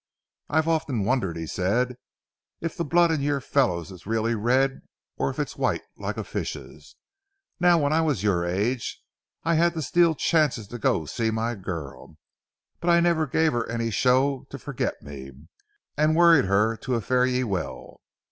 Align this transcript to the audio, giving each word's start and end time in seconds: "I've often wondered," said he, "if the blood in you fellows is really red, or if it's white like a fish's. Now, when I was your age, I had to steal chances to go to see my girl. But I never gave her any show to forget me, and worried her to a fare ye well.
"I've 0.49 0.67
often 0.67 1.03
wondered," 1.05 1.37
said 1.47 1.89
he, 1.89 2.65
"if 2.65 2.75
the 2.75 2.83
blood 2.83 3.11
in 3.11 3.21
you 3.21 3.39
fellows 3.39 3.91
is 3.91 4.07
really 4.07 4.33
red, 4.33 4.81
or 5.15 5.29
if 5.29 5.37
it's 5.37 5.55
white 5.57 5.83
like 5.95 6.17
a 6.17 6.23
fish's. 6.23 6.95
Now, 7.59 7.77
when 7.77 7.93
I 7.93 8.01
was 8.01 8.23
your 8.23 8.43
age, 8.43 8.99
I 9.43 9.53
had 9.53 9.75
to 9.75 9.81
steal 9.83 10.15
chances 10.15 10.67
to 10.69 10.79
go 10.79 11.05
to 11.05 11.07
see 11.07 11.29
my 11.29 11.53
girl. 11.53 12.17
But 12.79 12.89
I 12.89 12.99
never 12.99 13.27
gave 13.27 13.51
her 13.51 13.69
any 13.69 13.91
show 13.91 14.47
to 14.49 14.57
forget 14.57 15.03
me, 15.03 15.33
and 15.95 16.15
worried 16.15 16.45
her 16.45 16.75
to 16.77 16.95
a 16.95 17.01
fare 17.01 17.27
ye 17.27 17.43
well. 17.43 18.01